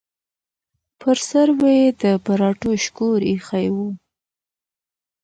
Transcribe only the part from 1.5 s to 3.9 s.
به یې د پراټو شکور ایښی و.